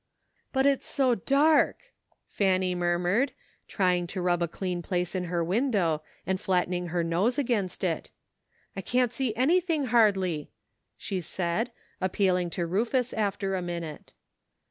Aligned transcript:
"But 0.51 0.65
it's 0.65 0.87
so 0.87 1.13
dark," 1.13 1.93
Fanny 2.25 2.73
murmured, 2.73 3.33
trying 3.67 4.07
to 4.07 4.19
rub 4.23 4.41
a 4.41 4.47
clean 4.47 4.81
place 4.81 5.13
in 5.13 5.25
her 5.25 5.43
window, 5.43 6.01
and 6.25 6.41
flatten 6.41 6.73
ing 6.73 6.87
her 6.87 7.03
nose 7.03 7.37
against 7.37 7.83
it." 7.83 8.09
I 8.75 8.81
can't 8.81 9.11
see 9.11 9.35
anything 9.35 9.83
hardly," 9.93 10.49
she 10.97 11.21
said, 11.21 11.69
appealing 12.01 12.49
to 12.57 12.65
Rufus 12.65 13.13
after 13.13 13.53
a 13.53 13.61
minute. 13.61 14.13